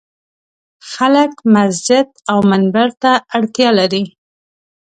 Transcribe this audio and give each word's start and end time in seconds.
خلک 0.91 1.31
مسجد 1.55 2.07
او 2.31 2.37
منبر 2.51 2.87
ته 3.01 3.11
اړتیا 3.37 3.69
لري. 3.79 4.03